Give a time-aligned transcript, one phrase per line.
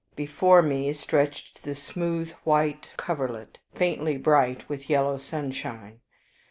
[0.15, 5.99] Before me stretched the smooth white coverlet, faintly bright with yellow sunshine.